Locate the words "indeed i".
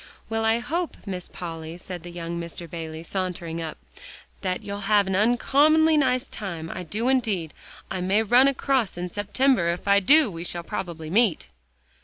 7.07-8.01